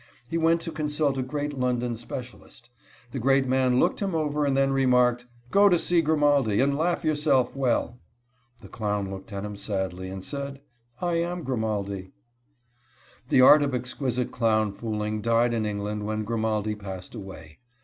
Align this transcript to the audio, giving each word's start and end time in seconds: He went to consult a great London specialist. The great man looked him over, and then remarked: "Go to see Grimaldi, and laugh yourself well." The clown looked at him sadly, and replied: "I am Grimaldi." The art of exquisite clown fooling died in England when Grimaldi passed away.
He 0.27 0.35
went 0.39 0.61
to 0.61 0.71
consult 0.71 1.15
a 1.19 1.21
great 1.21 1.53
London 1.53 1.95
specialist. 1.95 2.71
The 3.11 3.19
great 3.19 3.47
man 3.47 3.79
looked 3.79 3.99
him 3.99 4.15
over, 4.15 4.45
and 4.45 4.57
then 4.57 4.71
remarked: 4.71 5.27
"Go 5.51 5.69
to 5.69 5.77
see 5.77 6.01
Grimaldi, 6.01 6.59
and 6.59 6.75
laugh 6.75 7.03
yourself 7.03 7.55
well." 7.55 7.99
The 8.61 8.67
clown 8.67 9.11
looked 9.11 9.31
at 9.31 9.45
him 9.45 9.55
sadly, 9.55 10.09
and 10.09 10.25
replied: 10.25 10.61
"I 11.03 11.17
am 11.21 11.43
Grimaldi." 11.43 12.13
The 13.29 13.41
art 13.41 13.61
of 13.61 13.75
exquisite 13.75 14.31
clown 14.31 14.71
fooling 14.71 15.21
died 15.21 15.53
in 15.53 15.67
England 15.67 16.07
when 16.07 16.23
Grimaldi 16.23 16.73
passed 16.73 17.13
away. 17.13 17.59